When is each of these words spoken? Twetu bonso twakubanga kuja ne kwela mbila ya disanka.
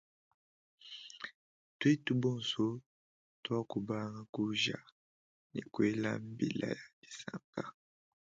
Twetu 1.77 2.11
bonso 2.21 2.65
twakubanga 3.43 4.21
kuja 4.35 4.77
ne 5.53 5.61
kwela 5.73 6.11
mbila 6.29 6.67
ya 6.77 6.83
disanka. 7.01 7.63